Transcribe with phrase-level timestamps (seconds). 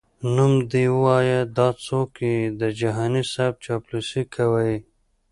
[0.35, 4.79] نوم دي وایه دا څوک یې د جهاني صیب چاپلوسي کوي؟🤧🧐